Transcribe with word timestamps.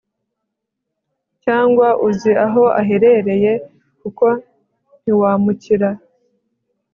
cyangwa 1.43 1.87
uzi 2.07 2.31
aho 2.45 2.63
aherereye 2.81 3.51
kuko 4.01 4.25
ntiwamukira 5.01 5.89